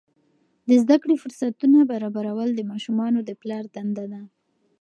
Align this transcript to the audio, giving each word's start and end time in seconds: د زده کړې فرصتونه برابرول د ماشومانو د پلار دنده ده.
د 0.67 0.69
زده 0.83 0.95
کړې 1.03 1.15
فرصتونه 1.23 1.79
برابرول 1.91 2.49
د 2.55 2.61
ماشومانو 2.71 3.19
د 3.23 3.29
پلار 3.41 3.63
دنده 3.75 4.05
ده. 4.13 4.21